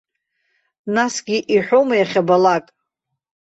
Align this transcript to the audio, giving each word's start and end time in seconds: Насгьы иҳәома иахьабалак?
Насгьы 0.93 1.37
иҳәома 1.55 1.95
иахьабалак? 1.97 2.65